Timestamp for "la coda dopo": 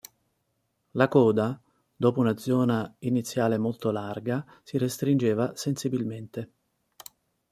0.93-2.21